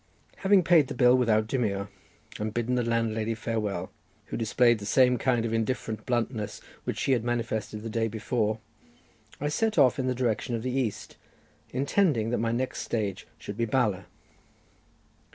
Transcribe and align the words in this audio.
Having 0.37 0.63
paid 0.63 0.87
the 0.87 0.95
bill 0.95 1.15
without 1.15 1.45
demur, 1.45 1.87
and 2.39 2.55
bidden 2.55 2.73
the 2.73 2.81
landlady 2.83 3.35
farewell, 3.35 3.91
who 4.25 4.35
displayed 4.35 4.79
the 4.79 4.85
same 4.87 5.19
kind 5.19 5.45
of 5.45 5.53
indifferent 5.53 6.07
bluntness 6.07 6.59
which 6.85 6.97
she 6.97 7.11
had 7.11 7.23
manifested 7.23 7.83
the 7.83 7.87
day 7.91 8.07
before, 8.07 8.57
I 9.39 9.49
set 9.49 9.77
off 9.77 9.99
in 9.99 10.07
the 10.07 10.15
direction 10.15 10.55
of 10.55 10.63
the 10.63 10.71
east, 10.71 11.17
intending 11.69 12.31
that 12.31 12.39
my 12.39 12.51
next 12.51 12.79
stage 12.81 13.27
should 13.37 13.57
be 13.57 13.65
Bala. 13.65 14.07